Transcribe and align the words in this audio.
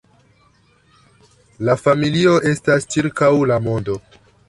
La 1.69 1.77
familio 1.83 2.35
estas 2.55 2.91
ĉirkaŭ 2.97 3.33
la 3.53 3.65
mondo. 3.71 4.05